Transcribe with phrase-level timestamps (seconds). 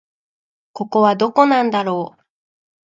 [0.73, 2.21] ここはどこなんだろう